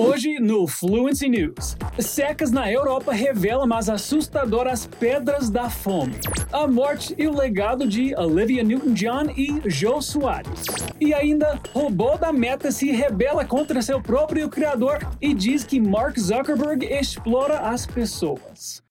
[0.00, 1.76] Hoje no Fluency News.
[1.98, 6.14] Secas na Europa revelam as assustadoras pedras da fome.
[6.52, 10.66] A morte e o legado de Olivia Newton-John e Joe Soares.
[11.00, 16.16] E ainda, robô da Meta se rebela contra seu próprio criador e diz que Mark
[16.16, 18.87] Zuckerberg explora as pessoas.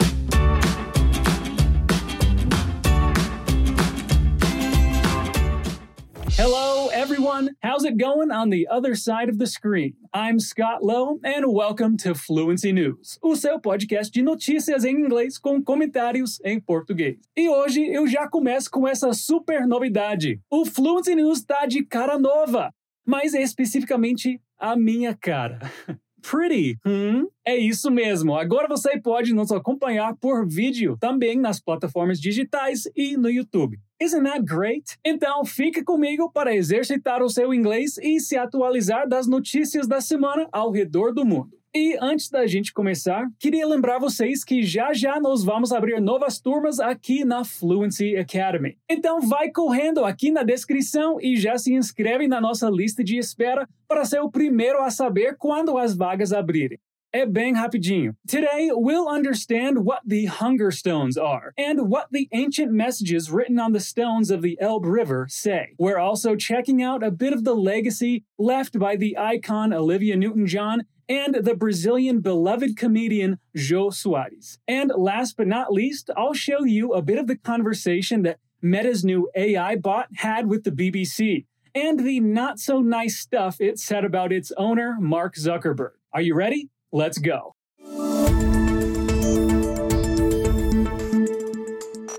[7.48, 7.55] Everyone.
[7.61, 9.93] How's it going on the other side of the screen?
[10.14, 15.37] I'm Scott Lowe, and welcome to Fluency News, o seu podcast de notícias em inglês
[15.37, 17.18] com comentários em português.
[17.36, 20.39] E hoje eu já começo com essa super novidade.
[20.50, 22.71] O Fluency News tá de cara nova,
[23.06, 25.59] mas é especificamente a minha cara.
[26.21, 27.28] Pretty, hum?
[27.45, 28.36] É isso mesmo.
[28.36, 33.80] Agora você pode nos acompanhar por vídeo também nas plataformas digitais e no YouTube.
[34.00, 34.97] Isn't that great?
[35.03, 40.47] Então fique comigo para exercitar o seu inglês e se atualizar das notícias da semana
[40.52, 41.58] ao redor do mundo.
[41.75, 46.40] E antes da gente começar, queria lembrar vocês que já já nós vamos abrir novas
[46.40, 48.78] turmas aqui na Fluency Academy.
[48.90, 53.68] Então vai correndo aqui na descrição e já se inscreve na nossa lista de espera
[53.88, 56.80] para ser o primeiro a saber quando as vagas abrirem.
[57.18, 58.16] É bem rapidinho.
[58.28, 63.72] Today, we'll understand what the Hunger Stones are and what the ancient messages written on
[63.72, 65.74] the stones of the Elbe River say.
[65.80, 70.46] We're also checking out a bit of the legacy left by the icon Olivia Newton
[70.46, 74.59] John and the Brazilian beloved comedian Jô Soares.
[74.68, 79.04] And last but not least, I'll show you a bit of the conversation that Meta's
[79.04, 84.06] new AI bot had with the BBC and the not so nice stuff it said
[84.06, 85.94] about its owner, Mark Zuckerberg.
[86.14, 86.70] Are you ready?
[86.98, 87.53] Let's go.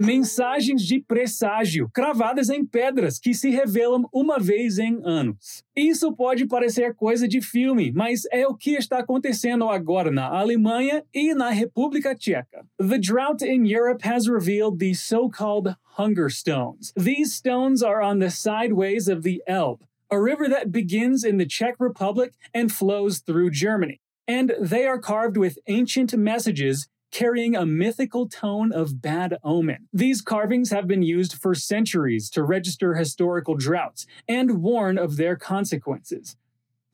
[0.01, 5.65] Mensagens de presságio, cravadas em pedras que se revelam uma vez em anos.
[5.75, 11.03] Isso pode parecer coisa de filme, mas é o que está acontecendo agora na Alemanha
[11.12, 12.65] e na República Tcheca.
[12.79, 16.93] The drought in Europe has revealed the so-called hunger stones.
[16.97, 21.47] These stones are on the sideways of the Elbe, a river that begins in the
[21.47, 27.65] Czech Republic and flows through Germany and they are carved with ancient messages carrying a
[27.65, 29.89] mythical tone of bad omen.
[29.93, 35.34] These carvings have been used for centuries to register historical droughts and warn of their
[35.34, 36.37] consequences.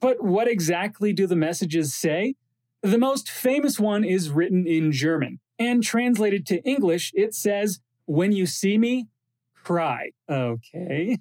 [0.01, 2.37] But what exactly do the messages say?
[2.83, 8.31] The most famous one is written in German, and translated to English, it says, When
[8.31, 9.09] you see me,
[9.55, 10.11] cry.
[10.29, 11.19] Okay.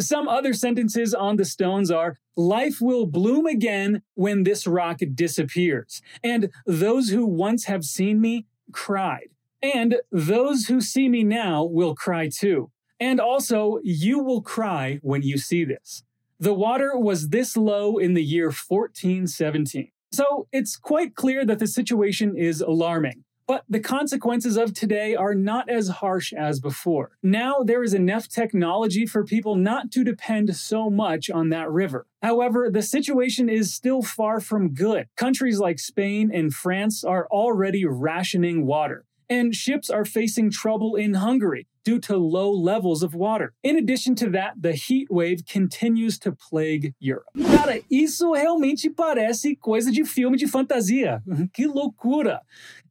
[0.00, 6.00] Some other sentences on the stones are Life will bloom again when this rock disappears,
[6.22, 11.96] and those who once have seen me cried, and those who see me now will
[11.96, 12.70] cry too.
[13.00, 16.04] And also, you will cry when you see this.
[16.38, 19.90] The water was this low in the year 1417.
[20.12, 23.24] So it's quite clear that the situation is alarming.
[23.48, 27.12] But the consequences of today are not as harsh as before.
[27.22, 32.06] Now there is enough technology for people not to depend so much on that river.
[32.22, 35.06] However, the situation is still far from good.
[35.16, 41.14] Countries like Spain and France are already rationing water and ships are facing trouble in
[41.14, 43.54] Hungary due to low levels of water.
[43.62, 47.24] In addition to that, the heat wave continues to plague Europe.
[47.34, 51.22] Cara, isso realmente parece coisa de filme de fantasia.
[51.50, 52.42] Que loucura!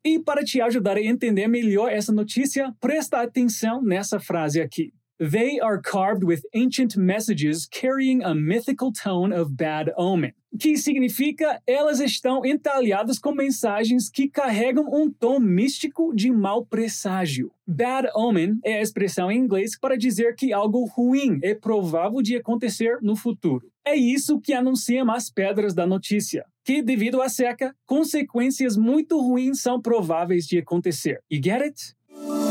[0.04, 4.92] E para te ajudar a entender melhor essa notícia, presta atenção nessa frase aqui.
[5.20, 10.34] They are carved with ancient messages carrying a mythical tone of bad omen.
[10.60, 17.52] Que significa elas estão entalhadas com mensagens que carregam um tom místico de mau presságio.
[17.66, 22.36] Bad omen é a expressão em inglês para dizer que algo ruim é provável de
[22.36, 23.70] acontecer no futuro.
[23.86, 29.62] É isso que anunciam as pedras da notícia, que devido à seca, consequências muito ruins
[29.62, 31.22] são prováveis de acontecer.
[31.32, 32.47] You get it?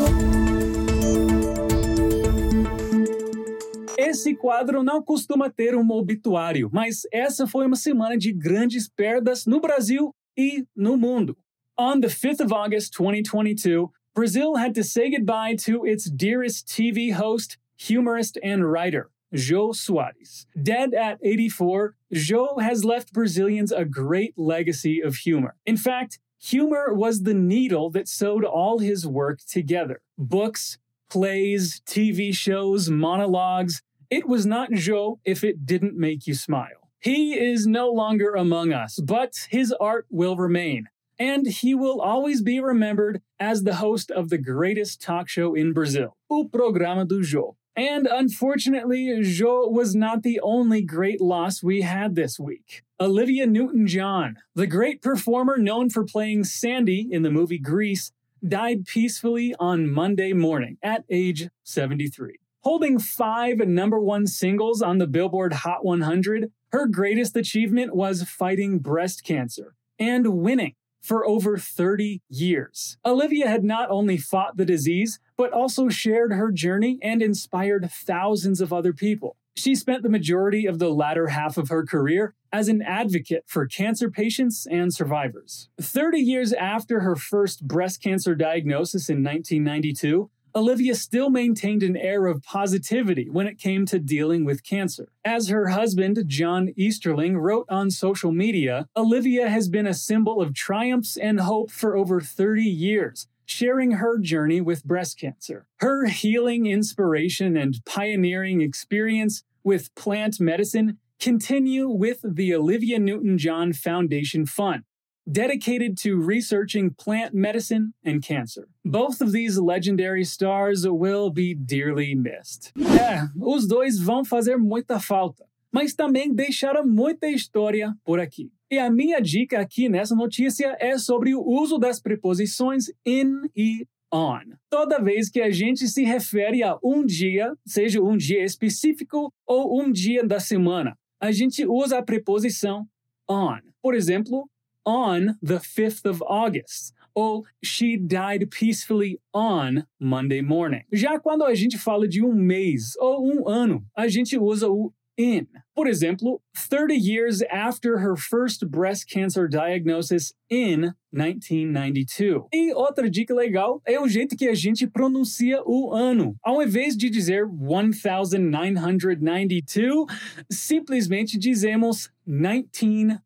[4.16, 9.44] Esse quadro não costuma ter um obituário, mas essa foi uma semana de grandes perdas
[9.44, 11.36] no Brasil e no mundo.
[11.78, 17.12] On the 5th of August 2022, Brazil had to say goodbye to its dearest TV
[17.12, 20.46] host, humorist, and writer, Jô Soares.
[20.56, 25.56] Dead at 84, Jô has left Brazilians a great legacy of humor.
[25.66, 30.00] In fact, humor was the needle that sewed all his work together.
[30.16, 30.78] Books,
[31.10, 36.90] plays, TV shows, monologues, it was not Joe if it didn't make you smile.
[37.00, 40.88] He is no longer among us, but his art will remain.
[41.18, 45.72] And he will always be remembered as the host of the greatest talk show in
[45.72, 47.56] Brazil, O Programa do Joe.
[47.74, 52.82] And unfortunately, Jo was not the only great loss we had this week.
[52.98, 58.12] Olivia Newton John, the great performer known for playing Sandy in the movie Grease,
[58.46, 62.38] died peacefully on Monday morning at age 73.
[62.66, 68.80] Holding five number one singles on the Billboard Hot 100, her greatest achievement was fighting
[68.80, 72.98] breast cancer and winning for over 30 years.
[73.06, 78.60] Olivia had not only fought the disease, but also shared her journey and inspired thousands
[78.60, 79.36] of other people.
[79.54, 83.66] She spent the majority of the latter half of her career as an advocate for
[83.66, 85.68] cancer patients and survivors.
[85.80, 92.26] 30 years after her first breast cancer diagnosis in 1992, Olivia still maintained an air
[92.26, 95.10] of positivity when it came to dealing with cancer.
[95.22, 100.54] As her husband, John Easterling, wrote on social media, Olivia has been a symbol of
[100.54, 105.66] triumphs and hope for over 30 years, sharing her journey with breast cancer.
[105.80, 113.74] Her healing inspiration and pioneering experience with plant medicine continue with the Olivia Newton John
[113.74, 114.84] Foundation Fund,
[115.26, 118.68] dedicated to researching plant medicine and cancer.
[118.84, 122.72] Both of these legendary stars will be dearly missed.
[122.76, 128.50] É, os dois vão fazer muita falta, mas também deixaram muita história por aqui.
[128.70, 133.86] E a minha dica aqui nessa notícia é sobre o uso das preposições in e
[134.12, 134.56] on.
[134.70, 139.80] Toda vez que a gente se refere a um dia, seja um dia específico ou
[139.80, 142.86] um dia da semana, a gente usa a preposição
[143.28, 143.58] on.
[143.80, 144.48] Por exemplo,
[144.86, 146.94] on the 5th of August.
[147.14, 150.82] Ou she died peacefully on Monday morning.
[150.92, 154.92] Já quando a gente fala de um mês ou um ano, a gente usa o
[155.18, 155.46] in.
[155.74, 162.46] Por exemplo, 30 years after her first breast cancer diagnosis in 1992.
[162.52, 166.36] E outra dica legal é o jeito que a gente pronuncia o ano.
[166.42, 170.06] Ao invés de dizer 1992,
[170.50, 173.25] simplesmente dizemos 1992,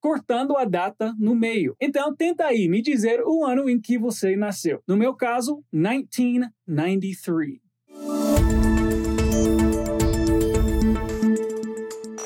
[0.00, 1.76] cortando a data no meio.
[1.80, 4.82] Então tenta aí me dizer o ano em que você nasceu.
[4.86, 7.58] No meu caso, 1993.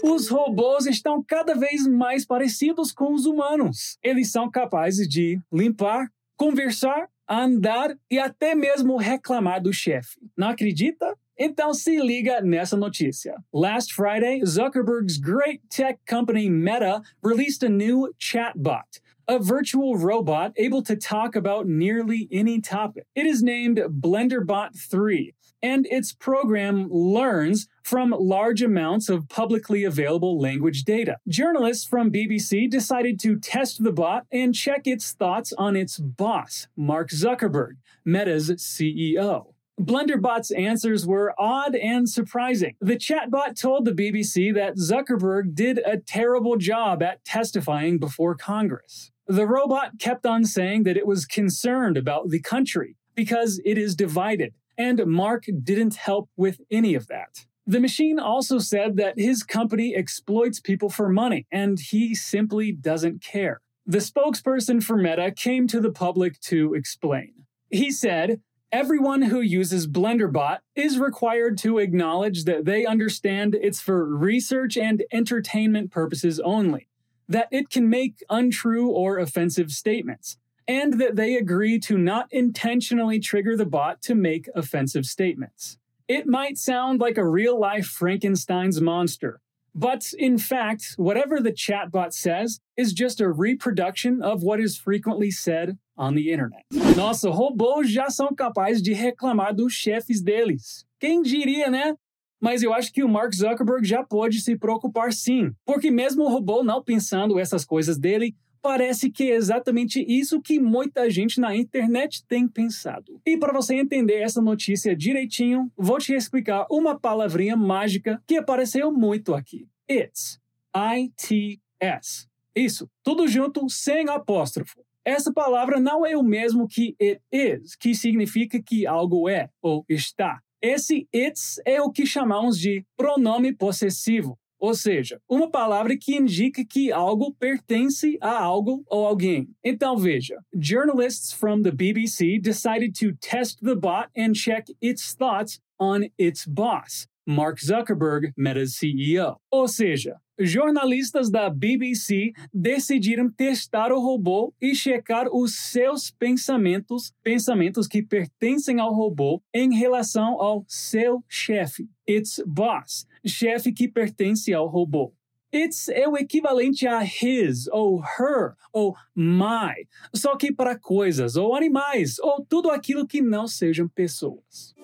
[0.03, 3.99] Os robôs estão cada vez mais parecidos com os humanos.
[4.03, 7.09] Eles são capazes de limpar, conversar,
[7.41, 10.19] andar e até mesmo reclamar do chefe.
[10.37, 11.17] Não acredita?
[11.39, 13.35] Então se liga nessa notícia.
[13.53, 19.01] Last Friday, Zuckerberg's great tech company Meta released a new chatbot.
[19.27, 23.07] A virtual robot able to talk about nearly any topic.
[23.15, 25.33] It is named BlenderBot 3
[25.63, 31.19] and its program learns from large amounts of publicly available language data.
[31.29, 36.67] Journalists from BBC decided to test the bot and check its thoughts on its boss,
[36.77, 39.55] Mark Zuckerberg, Meta's CEO.
[39.81, 42.77] Blenderbot's answers were odd and surprising.
[42.81, 49.11] The chatbot told the BBC that Zuckerberg did a terrible job at testifying before Congress.
[49.27, 53.95] The robot kept on saying that it was concerned about the country because it is
[53.95, 57.47] divided and Mark didn't help with any of that.
[57.65, 63.23] The machine also said that his company exploits people for money, and he simply doesn't
[63.23, 63.61] care.
[63.87, 67.33] The spokesperson for Meta came to the public to explain.
[67.71, 68.41] He said,
[68.73, 75.05] Everyone who uses BlenderBot is required to acknowledge that they understand it's for research and
[75.13, 76.89] entertainment purposes only,
[77.29, 83.19] that it can make untrue or offensive statements, and that they agree to not intentionally
[83.19, 85.79] trigger the bot to make offensive statements.
[86.09, 89.41] It might sound like a real life Frankenstein's monster,
[89.75, 95.31] but in fact, whatever the chatbot says is just a reproduction of what is frequently
[95.31, 96.65] said on the internet.
[96.97, 100.85] Nossa, robôs já são capazes de reclamar dos chefes deles.
[101.01, 101.95] Quem diria, né?
[102.41, 106.29] Mas eu acho que o Mark Zuckerberg já pode se preocupar sim, porque mesmo o
[106.29, 111.55] robô não pensando essas coisas dele, Parece que é exatamente isso que muita gente na
[111.57, 113.21] internet tem pensado.
[113.27, 118.93] E para você entender essa notícia direitinho, vou te explicar uma palavrinha mágica que apareceu
[118.93, 119.67] muito aqui.
[119.91, 120.41] It's.
[120.75, 122.29] I-T-S.
[122.55, 124.81] Isso, tudo junto, sem apóstrofo.
[125.05, 129.85] Essa palavra não é o mesmo que it is, que significa que algo é ou
[129.89, 130.41] está.
[130.61, 134.39] Esse it's é o que chamamos de pronome possessivo.
[134.63, 139.49] Ou seja, uma palavra que indica que algo pertence a algo ou alguém.
[139.65, 145.61] Então veja, journalists from the BBC decided to test the bot and check its thoughts
[145.81, 149.37] on its boss, Mark Zuckerberg, Meta's CEO.
[149.51, 157.89] Ou seja, jornalistas da BBC decidiram testar o robô e checar os seus pensamentos, pensamentos
[157.89, 164.67] que pertencem ao robô, em relação ao seu chefe, its boss, chefe que pertence ao
[164.67, 165.13] robô.
[165.55, 171.55] It's é o equivalente a his, ou her, ou my, só que para coisas, ou
[171.55, 174.75] animais, ou tudo aquilo que não sejam pessoas.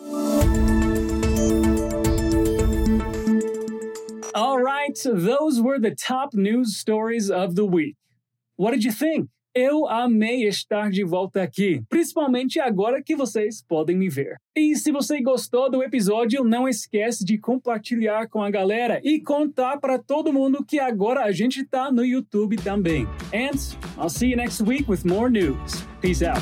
[4.34, 7.96] All right, those were the top news stories of the week.
[8.56, 9.30] What did you think?
[9.60, 14.36] Eu amei estar de volta aqui, principalmente agora que vocês podem me ver.
[14.56, 19.80] E se você gostou do episódio, não esquece de compartilhar com a galera e contar
[19.80, 23.04] para todo mundo que agora a gente tá no YouTube também.
[23.34, 23.58] And
[24.00, 25.84] I'll see you next week with more news.
[26.00, 26.38] Peace out.